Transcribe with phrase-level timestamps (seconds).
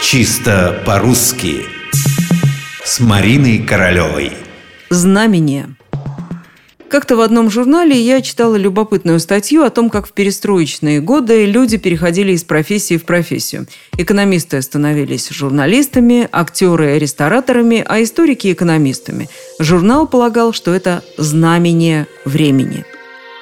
[0.00, 1.66] Чисто по-русски
[2.84, 4.32] С Мариной Королевой
[4.90, 5.74] Знамение
[6.88, 11.76] как-то в одном журнале я читала любопытную статью о том, как в перестроечные годы люди
[11.76, 13.66] переходили из профессии в профессию.
[13.98, 19.28] Экономисты становились журналистами, актеры– рестораторами, а историки– экономистами.
[19.58, 22.86] Журнал полагал, что это знамение времени.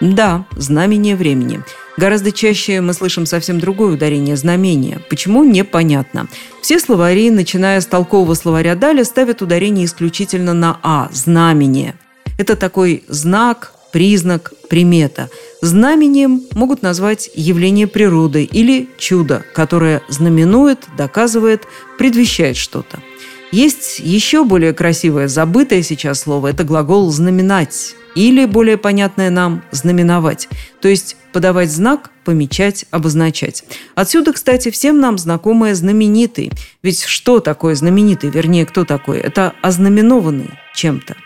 [0.00, 1.62] Да, знамение времени.
[1.96, 5.00] Гораздо чаще мы слышим совсем другое ударение– знамение.
[5.08, 6.28] Почему– непонятно.
[6.62, 11.94] Все словари, начиная с толкового словаря Даля, ставят ударение исключительно на «а»– знамение–
[12.38, 15.30] это такой знак, признак, примета.
[15.62, 21.62] Знамением могут назвать явление природы или чудо, которое знаменует, доказывает,
[21.98, 22.98] предвещает что-то.
[23.52, 30.48] Есть еще более красивое, забытое сейчас слово– это глагол «знаменать» или, более понятное нам, «знаменовать»,
[30.80, 33.64] то есть подавать знак, помечать, обозначать.
[33.94, 36.50] Отсюда, кстати, всем нам знакомое «знаменитый».
[36.82, 39.18] Ведь что такое знаменитый, вернее, кто такой?
[39.18, 41.16] Это ознаменованный чем-то.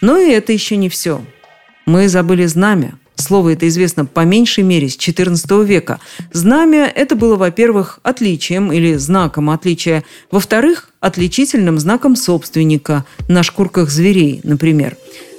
[0.00, 1.24] Но и это еще не все.
[1.86, 2.98] Мы забыли знамя.
[3.28, 6.00] Слово это известно по меньшей мере с XIV века.
[6.32, 14.40] Знамя– это было, во-первых, отличием или знаком отличия, во-вторых, отличительным знаком собственника на шкурках зверей,
[14.44, 14.96] например.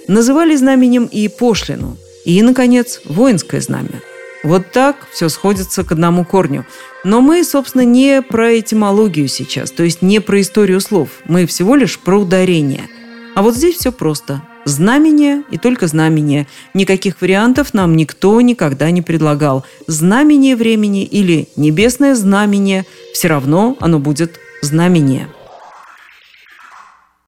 [0.08, 4.04] Называли знаменем и пошлину, и, наконец, воинское знамя.
[4.44, 6.68] Вот так все сходится к одному корню.
[7.04, 11.10] Но мы, собственно, не про этимологию сейчас, то есть не про историю слов.
[11.26, 12.84] Мы всего лишь про ударение–
[13.40, 14.42] а вот здесь все просто.
[14.70, 16.46] Знамение и только знамение.
[16.76, 19.66] Никаких вариантов нам никто никогда не предлагал.
[19.88, 25.28] Знамение времени или небесное знамение, все равно оно будет знамение.